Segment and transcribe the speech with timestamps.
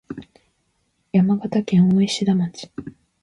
[1.13, 2.71] 山形県大石田町